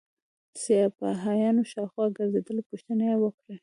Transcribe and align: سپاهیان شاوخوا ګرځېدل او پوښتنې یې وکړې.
سپاهیان 0.61 1.57
شاوخوا 1.71 2.05
ګرځېدل 2.17 2.57
او 2.59 2.67
پوښتنې 2.69 3.05
یې 3.11 3.15
وکړې. 3.19 3.55